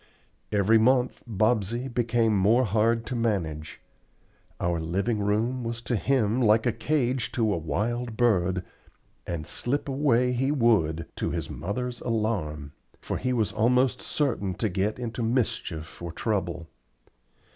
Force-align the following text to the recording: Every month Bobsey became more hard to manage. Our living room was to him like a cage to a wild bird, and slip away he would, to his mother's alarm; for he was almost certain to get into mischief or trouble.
Every 0.51 0.79
month 0.79 1.21
Bobsey 1.29 1.87
became 1.87 2.35
more 2.35 2.63
hard 2.63 3.05
to 3.05 3.15
manage. 3.15 3.79
Our 4.59 4.79
living 4.79 5.19
room 5.19 5.63
was 5.63 5.79
to 5.83 5.95
him 5.95 6.41
like 6.41 6.65
a 6.65 6.71
cage 6.71 7.31
to 7.33 7.53
a 7.53 7.57
wild 7.59 8.17
bird, 8.17 8.65
and 9.27 9.45
slip 9.45 9.87
away 9.87 10.31
he 10.33 10.51
would, 10.51 11.05
to 11.17 11.29
his 11.29 11.51
mother's 11.51 12.01
alarm; 12.01 12.71
for 12.99 13.17
he 13.19 13.31
was 13.31 13.51
almost 13.51 14.01
certain 14.01 14.55
to 14.55 14.69
get 14.69 14.97
into 14.97 15.21
mischief 15.21 16.01
or 16.01 16.11
trouble. 16.11 16.67